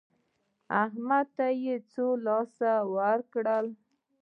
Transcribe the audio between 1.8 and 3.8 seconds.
څو لاس سره ورکړل؟